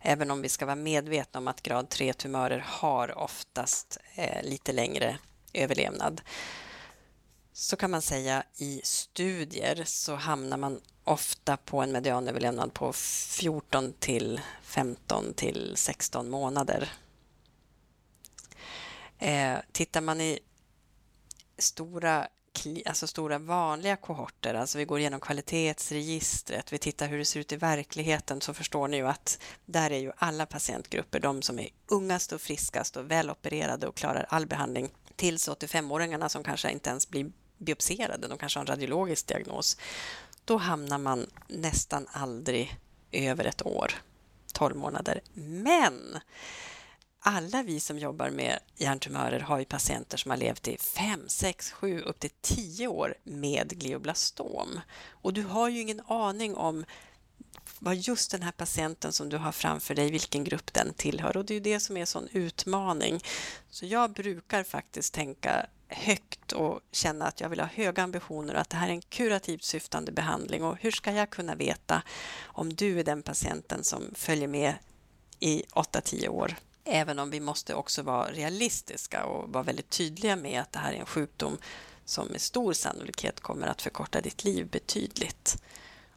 [0.01, 5.19] Även om vi ska vara medvetna om att grad 3-tumörer har oftast eh, lite längre
[5.53, 6.21] överlevnad.
[7.53, 13.93] Så kan man säga i studier så hamnar man ofta på en medianöverlevnad på 14
[13.93, 16.93] till 15 till 16 månader
[19.19, 20.39] Eh, tittar man i
[21.59, 22.29] stora
[22.87, 27.53] alltså stora vanliga kohorter, alltså vi går igenom kvalitetsregistret, vi tittar hur det ser ut
[27.53, 31.69] i verkligheten, så förstår ni ju att där är ju alla patientgrupper, de som är
[31.87, 37.09] ungast och friskast och välopererade och klarar all behandling, tills 85-åringarna som kanske inte ens
[37.09, 39.77] blir biopserade, de kanske har en radiologisk diagnos.
[40.45, 42.79] Då hamnar man nästan aldrig
[43.13, 43.93] över ett år,
[44.53, 45.21] 12 månader.
[45.35, 46.19] Men
[47.27, 51.73] alla vi som jobbar med hjärntumörer har ju patienter som har levt i 5, 6,
[51.73, 54.81] 7, upp till 10 år med glioblastom.
[55.09, 56.85] Och du har ju ingen aning om
[57.79, 61.37] vad just den här patienten som du har framför dig, vilken grupp den tillhör.
[61.37, 63.21] Och det är ju det som är en sån utmaning.
[63.71, 68.61] Så jag brukar faktiskt tänka högt och känna att jag vill ha höga ambitioner och
[68.61, 70.65] att det här är en kurativt syftande behandling.
[70.65, 72.03] Och hur ska jag kunna veta
[72.43, 74.75] om du är den patienten som följer med
[75.41, 76.55] i 8-10 år?
[76.85, 80.93] Även om vi måste också vara realistiska och vara väldigt tydliga med att det här
[80.93, 81.59] är en sjukdom
[82.05, 85.63] som med stor sannolikhet kommer att förkorta ditt liv betydligt.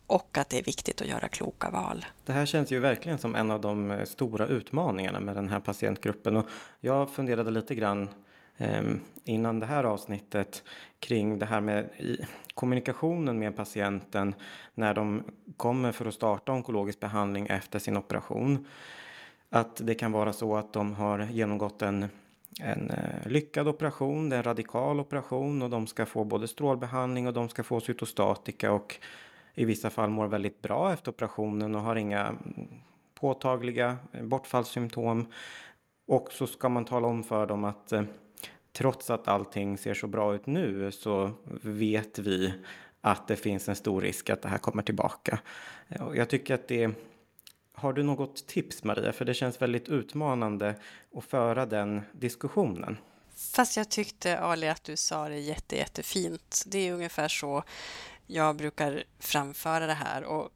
[0.07, 2.05] Och att det är viktigt att göra kloka val.
[2.25, 5.59] Det här känns ju verkligen som en av de eh, stora utmaningarna med den här
[5.59, 6.37] patientgruppen.
[6.37, 6.47] Och
[6.79, 8.09] jag funderade lite grann
[8.57, 8.83] eh,
[9.23, 10.63] innan det här avsnittet
[10.99, 11.89] kring det här med
[12.53, 14.35] kommunikationen med patienten
[14.73, 15.23] när de
[15.57, 18.67] kommer för att starta onkologisk behandling efter sin operation.
[19.49, 22.05] Att det kan vara så att de har genomgått en,
[22.59, 27.27] en eh, lyckad operation, det är en radikal operation och de ska få både strålbehandling
[27.27, 28.99] och de ska få cytostatika och
[29.53, 32.67] i vissa fall mår väldigt bra efter operationen och har inga mm,
[33.19, 35.25] påtagliga eh, bortfallssymptom.
[36.07, 38.03] Och så ska man tala om för dem att eh,
[38.71, 41.31] trots att allting ser så bra ut nu så
[41.61, 42.53] vet vi
[43.01, 45.39] att det finns en stor risk att det här kommer tillbaka.
[46.15, 46.91] Jag tycker att det
[47.77, 49.13] har du något tips Maria?
[49.13, 50.75] För det känns väldigt utmanande
[51.15, 52.97] att föra den diskussionen.
[53.35, 56.63] Fast jag tyckte Ali att du sa det jätte, jättefint.
[56.67, 57.63] Det är ungefär så
[58.27, 60.49] jag brukar framföra det här och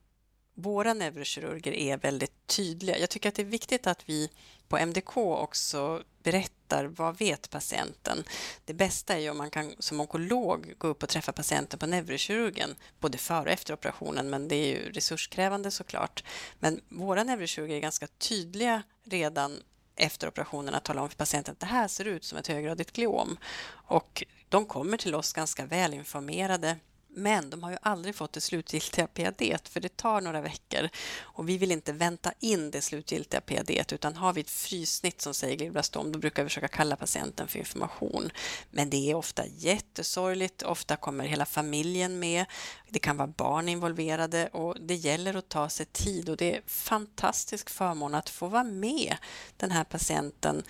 [0.54, 2.98] våra neurokirurger är väldigt tydliga.
[2.98, 4.30] Jag tycker att det är viktigt att vi
[4.68, 8.24] på MDK också berättar vad vet patienten.
[8.66, 11.86] Det bästa är ju om man kan som onkolog gå upp och träffa patienten på
[11.86, 16.24] neurokirurgen både före och efter operationen, men det är ju resurskrävande såklart.
[16.60, 19.64] Men våra neurokirurger är ganska tydliga redan
[19.96, 22.92] efter operationen att tala om för patienten att det här ser ut som ett höggradigt
[22.92, 23.38] gliom.
[23.72, 26.78] Och de kommer till oss ganska välinformerade
[27.14, 31.50] men de har ju aldrig fått det slutgiltiga PAD för det tar några veckor och
[31.50, 35.56] vi vill inte vänta in det slutgiltiga PAD utan har vi ett frysnitt som säger
[35.56, 38.32] glioblastom då brukar vi försöka kalla patienten för information.
[38.70, 42.46] Men det är ofta jättesorgligt, ofta kommer hela familjen med,
[42.90, 46.62] det kan vara barn involverade och det gäller att ta sig tid och det är
[46.66, 49.16] fantastisk förmån att få vara med
[49.58, 50.64] den här patienten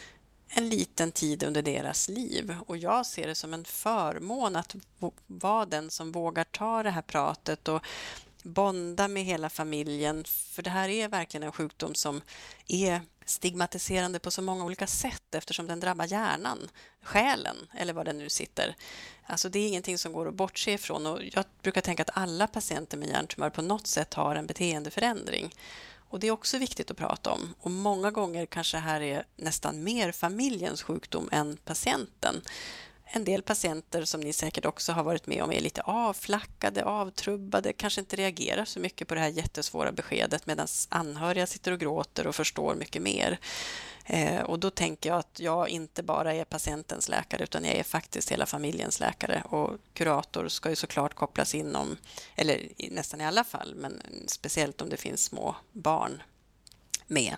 [0.54, 2.56] en liten tid under deras liv.
[2.68, 4.76] Och jag ser det som en förmån att
[5.28, 7.86] vara den som vågar ta det här pratet och
[8.44, 10.24] bonda med hela familjen.
[10.24, 12.22] För det här är verkligen en sjukdom som
[12.68, 16.70] är stigmatiserande på så många olika sätt eftersom den drabbar hjärnan,
[17.02, 18.76] själen eller var den nu sitter.
[19.26, 22.48] Alltså det är ingenting som går att bortse ifrån och jag brukar tänka att alla
[22.48, 25.56] patienter med hjärntumör på något sätt har en beteendeförändring.
[26.12, 27.54] Och Det är också viktigt att prata om.
[27.60, 32.42] Och Många gånger kanske det här är nästan mer familjens sjukdom än patienten.
[33.06, 37.74] En del patienter som ni säkert också har varit med om är lite avflackade, avtrubbade,
[37.74, 42.28] kanske inte reagerar så mycket på det här jättesvåra beskedet medan anhöriga sitter och gråter
[42.28, 43.40] och förstår mycket mer.
[44.06, 47.84] Eh, och då tänker jag att jag inte bara är patientens läkare utan jag är
[47.84, 51.98] faktiskt hela familjens läkare och kurator ska ju såklart kopplas in om,
[52.36, 56.24] eller nästan i alla fall, men speciellt om det finns små barn
[57.08, 57.36] med.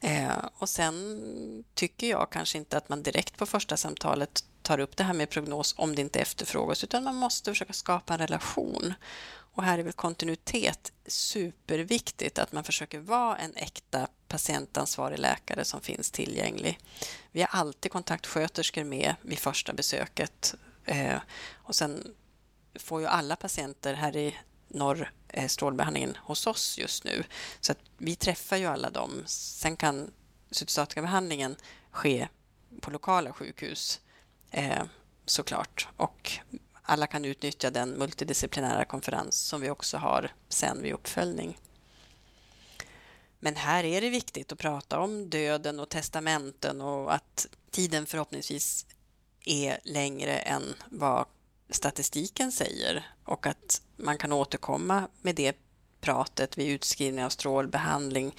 [0.00, 4.96] Eh, och sen tycker jag kanske inte att man direkt på första samtalet tar upp
[4.96, 8.94] det här med prognos om det inte efterfrågas utan man måste försöka skapa en relation.
[9.28, 15.80] Och här är väl kontinuitet superviktigt, att man försöker vara en äkta patientansvarig läkare som
[15.80, 16.78] finns tillgänglig.
[17.32, 21.18] Vi har alltid kontaktsköterskor med vid första besöket eh,
[21.54, 22.14] och sen
[22.74, 24.36] får ju alla patienter här i
[24.68, 27.24] norr eh, strålbehandlingen hos oss just nu.
[27.60, 29.22] Så att vi träffar ju alla dem.
[29.26, 30.10] Sen kan
[30.50, 31.56] cytostatikabehandlingen
[31.90, 32.28] ske
[32.80, 34.00] på lokala sjukhus
[34.56, 34.84] eh,
[35.24, 35.88] såklart.
[35.96, 36.32] Och
[36.82, 41.58] alla kan utnyttja den multidisciplinära konferens som vi också har sen vid uppföljning.
[43.38, 48.86] Men här är det viktigt att prata om döden och testamenten och att tiden förhoppningsvis
[49.44, 51.26] är längre än vad
[51.70, 55.56] statistiken säger och att man kan återkomma med det
[56.00, 58.34] pratet vid utskrivning av strålbehandling.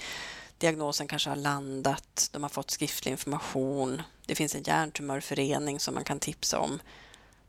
[0.58, 6.04] Diagnosen kanske har landat, de har fått skriftlig information, det finns en hjärntumörförening som man
[6.04, 6.80] kan tipsa om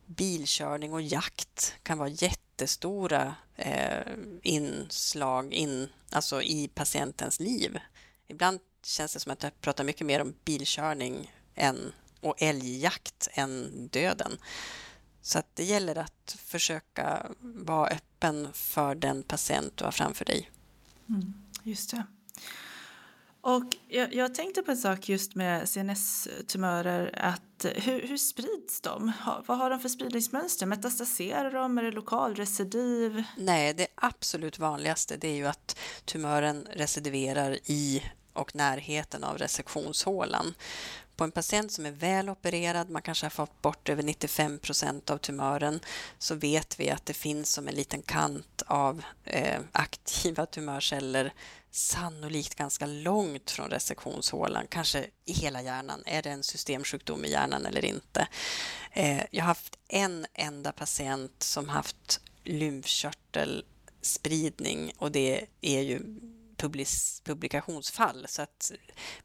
[0.05, 7.79] bilkörning och jakt kan vara jättestora eh, inslag in, alltså i patientens liv.
[8.27, 13.87] Ibland känns det som att jag pratar mycket mer om bilkörning än, och älgjakt än
[13.91, 14.37] döden.
[15.21, 20.51] Så att det gäller att försöka vara öppen för den patient du har framför dig.
[21.09, 22.03] Mm, just det.
[23.41, 27.19] Och jag, jag, tänkte på en sak just med CNS-tumörer.
[27.19, 29.09] Att hur, hur sprids de?
[29.09, 30.65] Ha, vad har de för spridningsmönster?
[30.65, 31.77] Metastaserar de?
[31.77, 33.23] Är det lokalrecidiv?
[33.37, 40.53] Nej, det absolut vanligaste det är ju att tumören recidiverar i och närheten av resektionshålan.
[41.15, 45.09] På en patient som är väl opererad, man kanske har fått bort över 95 procent
[45.09, 45.79] av tumören,
[46.17, 51.33] så vet vi att det finns som en liten kant av eh, aktiva tumörceller
[51.71, 56.03] sannolikt ganska långt från resektionshålan, kanske i hela hjärnan.
[56.05, 58.27] Är det en systemsjukdom i hjärnan eller inte?
[58.91, 66.01] Eh, jag har haft en enda patient som haft lymfkörtelspridning och det är ju
[67.23, 68.25] publikationsfall.
[68.29, 68.71] Så att,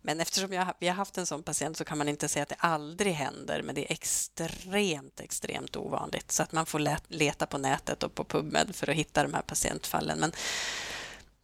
[0.02, 2.48] men eftersom jag, vi har haft en sån patient så kan man inte säga att
[2.48, 6.32] det aldrig händer, men det är extremt, extremt ovanligt.
[6.32, 9.42] Så att man får leta på nätet och på PubMed för att hitta de här
[9.42, 10.18] patientfallen.
[10.18, 10.32] Men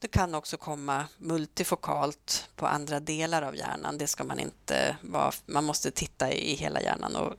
[0.01, 3.99] det kan också komma multifokalt på andra delar av hjärnan.
[3.99, 5.33] Det ska man inte vara.
[5.47, 7.35] Man måste titta i hela hjärnan och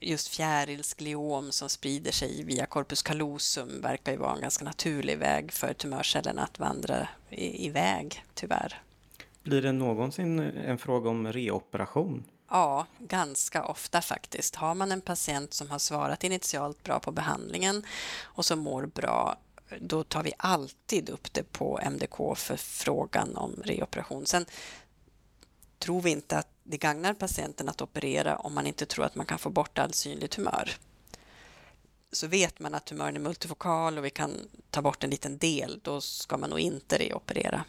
[0.00, 5.52] just fjärilsgliom som sprider sig via corpus callosum verkar ju vara en ganska naturlig väg
[5.52, 8.82] för tumörcellerna att vandra iväg, tyvärr.
[9.42, 12.24] Blir det någonsin en fråga om reoperation?
[12.50, 14.56] Ja, ganska ofta faktiskt.
[14.56, 17.86] Har man en patient som har svarat initialt bra på behandlingen
[18.22, 19.36] och som mår bra
[19.80, 24.26] då tar vi alltid upp det på MDK för frågan om reoperation.
[24.26, 24.46] Sen
[25.78, 29.26] tror vi inte att det gagnar patienten att operera om man inte tror att man
[29.26, 30.70] kan få bort all synlig tumör.
[32.12, 35.80] Så vet man att tumören är multifokal och vi kan ta bort en liten del,
[35.82, 37.64] då ska man nog inte reoperera.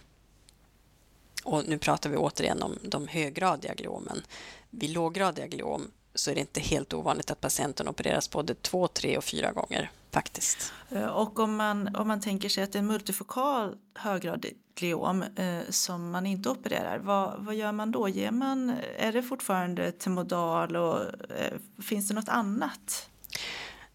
[1.43, 4.23] Och nu pratar vi återigen om de höggradiga gliomen.
[4.69, 9.17] Vid låggradiga gliom så är det inte helt ovanligt att patienten opereras både två, tre
[9.17, 10.74] och fyra gånger faktiskt.
[10.89, 15.61] Eh, och om man, om man tänker sig att det är multifokal höggradig gliom eh,
[15.70, 18.09] som man inte opererar, vad, vad gör man då?
[18.09, 21.01] Ger man, är det fortfarande Temodal och
[21.32, 23.09] eh, finns det något annat?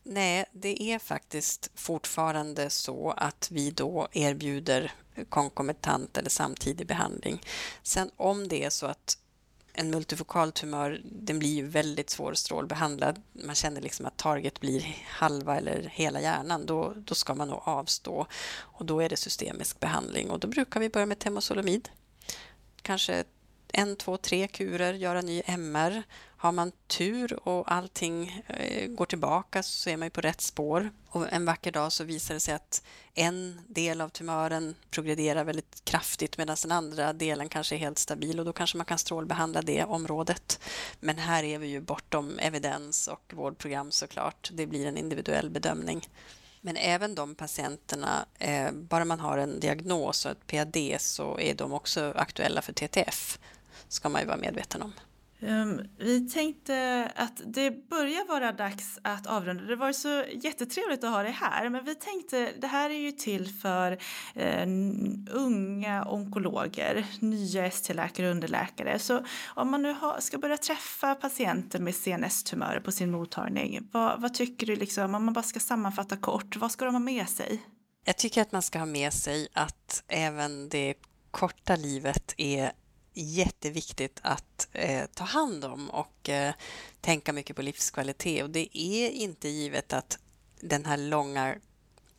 [0.02, 4.92] Nej, det är faktiskt fortfarande så att vi då erbjuder
[5.28, 7.42] konkomitant eller samtidig behandling.
[7.82, 9.18] Sen om det är så att
[9.78, 13.22] en multifokal tumör, den blir ju väldigt svårstrålbehandlad.
[13.32, 16.66] Man känner liksom att target blir halva eller hela hjärnan.
[16.66, 18.26] Då, då ska man nog avstå
[18.58, 21.88] och då är det systemisk behandling och då brukar vi börja med temozolomid.
[22.82, 23.24] Kanske
[23.72, 26.02] en, två, tre kurer, göra ny MR.
[26.36, 30.90] Har man tur och allting eh, går tillbaka så är man på rätt spår.
[31.08, 32.82] Och en vacker dag så visar det sig att
[33.14, 38.38] en del av tumören progrederar väldigt kraftigt medan den andra delen kanske är helt stabil
[38.38, 40.60] och då kanske man kan strålbehandla det området.
[41.00, 44.50] Men här är vi ju bortom evidens och vårdprogram såklart.
[44.52, 46.08] Det blir en individuell bedömning.
[46.60, 51.54] Men även de patienterna, eh, bara man har en diagnos och ett PAD så är
[51.54, 53.38] de också aktuella för TTF
[53.88, 54.92] ska man ju vara medveten om.
[55.40, 59.64] Um, vi tänkte att det börjar vara dags att avrunda.
[59.64, 63.12] Det var så jättetrevligt att ha dig här, men vi tänkte det här är ju
[63.12, 64.66] till för uh,
[65.30, 68.98] unga onkologer, nya ST-läkare och underläkare.
[68.98, 69.24] Så
[69.54, 74.34] om man nu ha, ska börja träffa patienter med CNS-tumörer på sin mottagning, vad, vad
[74.34, 77.62] tycker du liksom, om man bara ska sammanfatta kort, vad ska de ha med sig?
[78.04, 80.94] Jag tycker att man ska ha med sig att även det
[81.30, 82.72] korta livet är
[83.12, 86.54] jätteviktigt att eh, ta hand om och eh,
[87.00, 88.42] tänka mycket på livskvalitet.
[88.42, 90.18] Och det är inte givet att
[90.60, 91.56] den här långa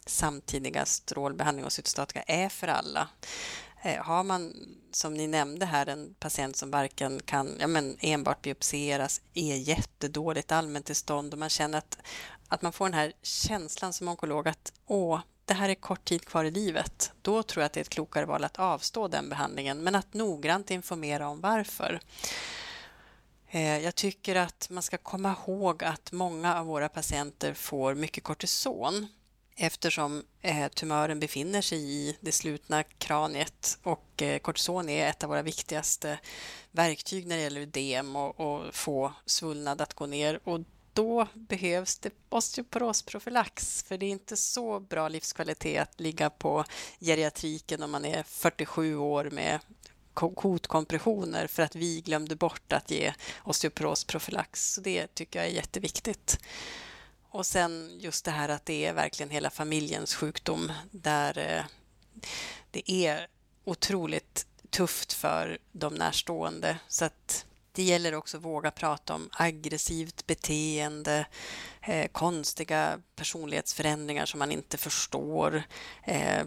[0.06, 3.10] samtidiga strålbehandling och cytostatika är för alla.
[3.82, 4.54] Eh, har man,
[4.92, 10.52] som ni nämnde här, en patient som varken kan ja, men enbart biopseras, är jättedåligt
[10.52, 11.98] allmäntillstånd och man känner att,
[12.48, 15.20] att man får den här känslan som onkolog att åh,
[15.50, 17.90] det här är kort tid kvar i livet, då tror jag att det är ett
[17.90, 22.00] klokare val att avstå den behandlingen, men att noggrant informera om varför.
[23.48, 28.24] Eh, jag tycker att man ska komma ihåg att många av våra patienter får mycket
[28.24, 29.08] kortison
[29.56, 35.30] eftersom eh, tumören befinner sig i det slutna kraniet och eh, kortison är ett av
[35.30, 36.20] våra viktigaste
[36.72, 40.40] verktyg när det gäller ödem och, och få svullnad att gå ner.
[40.44, 40.60] Och
[41.00, 46.66] då behövs det osteoporosprofylax för det är inte så bra livskvalitet att ligga på
[47.00, 49.60] geriatriken om man är 47 år med
[50.14, 54.74] kotkompressioner för att vi glömde bort att ge osteoporosprofylax.
[54.74, 56.40] Så det tycker jag är jätteviktigt.
[57.30, 61.64] Och sen just det här att det är verkligen hela familjens sjukdom där eh,
[62.72, 63.28] det är
[63.66, 66.80] otroligt tufft för de närstående.
[66.88, 67.46] Så att
[67.80, 71.26] det gäller också att våga prata om aggressivt beteende,
[71.82, 75.64] eh, konstiga personlighetsförändringar som man inte förstår.
[76.04, 76.44] Eh,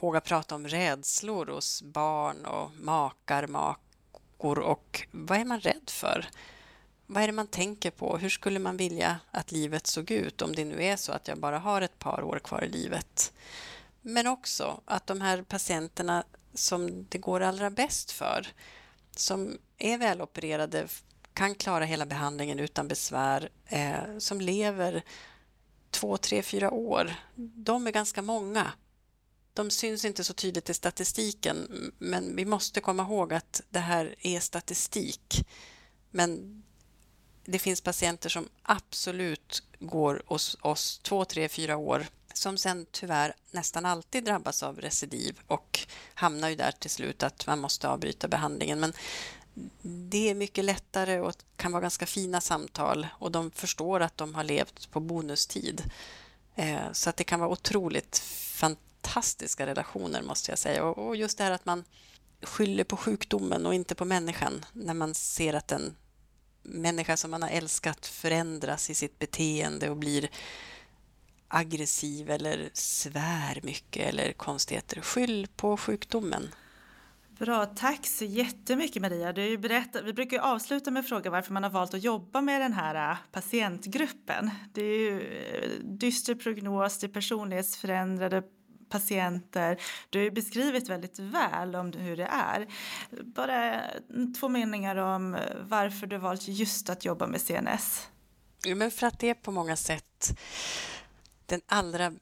[0.00, 6.28] våga prata om rädslor hos barn och makar, makor och vad är man rädd för?
[7.06, 8.16] Vad är det man tänker på?
[8.16, 11.38] Hur skulle man vilja att livet såg ut om det nu är så att jag
[11.38, 13.32] bara har ett par år kvar i livet?
[14.02, 18.46] Men också att de här patienterna som det går allra bäst för,
[19.16, 20.88] som är välopererade,
[21.34, 25.02] kan klara hela behandlingen utan besvär, eh, som lever
[25.90, 27.14] två, tre, fyra år,
[27.54, 28.72] de är ganska många.
[29.52, 34.14] De syns inte så tydligt i statistiken, men vi måste komma ihåg att det här
[34.18, 35.46] är statistik.
[36.10, 36.62] Men
[37.44, 43.34] det finns patienter som absolut går hos oss två, tre, fyra år som sen tyvärr
[43.50, 45.80] nästan alltid drabbas av recidiv och
[46.14, 48.80] hamnar ju där till slut att man måste avbryta behandlingen.
[48.80, 48.92] Men
[49.82, 54.34] det är mycket lättare och kan vara ganska fina samtal och de förstår att de
[54.34, 55.82] har levt på bonustid.
[56.54, 60.84] Eh, så att det kan vara otroligt fantastiska relationer måste jag säga.
[60.84, 61.84] Och just det här att man
[62.42, 65.96] skyller på sjukdomen och inte på människan när man ser att en
[66.62, 70.30] människa som man har älskat förändras i sitt beteende och blir
[71.50, 75.00] aggressiv eller svär mycket eller konstigheter.
[75.00, 76.48] Skyll på sjukdomen.
[77.38, 79.32] Bra, tack så jättemycket Maria.
[79.32, 82.60] Du berättat, vi brukar avsluta med att fråga varför man har valt att jobba med
[82.60, 84.50] den här äh, patientgruppen.
[84.72, 88.42] Det är ju äh, dyster prognos, det är personlighetsförändrade
[88.88, 89.80] patienter.
[90.10, 92.66] Du har beskrivit väldigt väl om hur det är.
[93.24, 93.80] Bara
[94.40, 98.08] två meningar om varför du valt just att jobba med CNS.
[98.76, 100.38] men för att det är på många sätt
[101.50, 102.12] den allra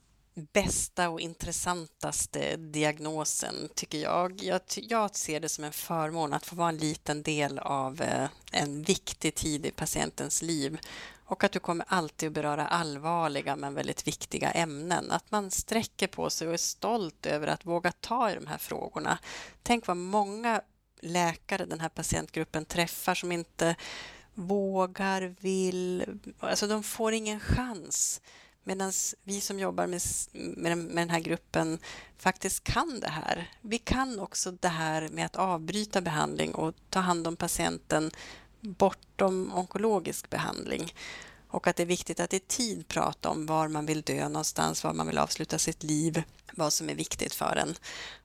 [0.52, 4.42] bästa och intressantaste diagnosen, tycker jag.
[4.42, 4.60] jag.
[4.74, 5.16] jag.
[5.16, 9.34] ser det som en förmån att få vara en liten del av eh, en viktig
[9.34, 10.78] tid i patientens liv
[11.24, 15.10] och att du kommer alltid att beröra allvarliga men väldigt viktiga ämnen.
[15.10, 18.58] Att man sträcker på sig och är stolt över att våga ta i de här
[18.58, 19.18] frågorna.
[19.62, 20.60] Tänk vad många
[21.00, 23.76] läkare den här patientgruppen träffar som inte
[24.34, 26.04] vågar, vill,
[26.40, 28.20] alltså de får ingen chans.
[28.68, 28.92] Medan
[29.24, 30.02] vi som jobbar med,
[30.32, 31.78] med, med den här gruppen
[32.18, 33.50] faktiskt kan det här.
[33.60, 38.10] Vi kan också det här med att avbryta behandling och ta hand om patienten
[38.60, 40.94] bortom onkologisk behandling.
[41.48, 44.84] Och att det är viktigt att i tid prata om var man vill dö någonstans,
[44.84, 47.74] var man vill avsluta sitt liv, vad som är viktigt för en.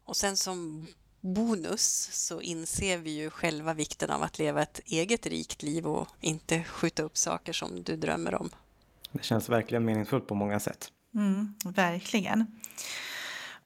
[0.06, 0.88] Och sen som
[1.22, 6.08] bonus så inser vi ju själva vikten av att leva ett eget rikt liv och
[6.22, 8.50] inte skjuta upp saker som du drömmer om.
[9.14, 10.92] Det känns verkligen meningsfullt på många sätt.
[11.16, 12.46] Mm, verkligen.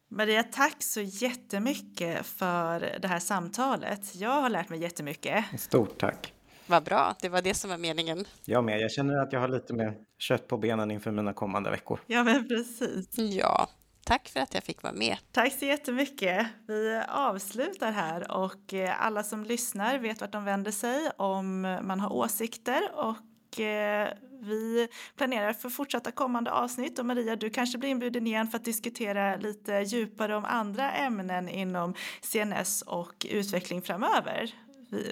[0.09, 4.15] Maria, tack så jättemycket för det här samtalet.
[4.15, 5.45] Jag har lärt mig jättemycket.
[5.57, 6.33] Stort tack.
[6.67, 8.25] Vad bra, det var det som var meningen.
[8.45, 8.79] Jag med.
[8.79, 11.99] Jag känner att jag har lite mer kött på benen inför mina kommande veckor.
[12.07, 13.17] Ja, men precis.
[13.17, 13.69] Ja,
[14.05, 15.17] tack för att jag fick vara med.
[15.31, 16.47] Tack så jättemycket.
[16.67, 21.99] Vi avslutar här och eh, alla som lyssnar vet vart de vänder sig om man
[21.99, 23.15] har åsikter och
[23.59, 28.65] vi planerar för fortsatta kommande avsnitt och Maria, du kanske blir inbjuden igen för att
[28.65, 34.53] diskutera lite djupare om andra ämnen inom CNS och utveckling framöver.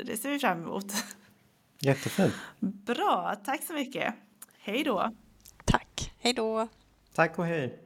[0.06, 0.94] Det ser vi fram emot.
[1.80, 2.34] Jättefint.
[2.60, 4.14] Bra, tack så mycket.
[4.60, 5.12] Hej då.
[5.66, 6.68] Tack, hej då.
[7.14, 7.85] Tack och hej.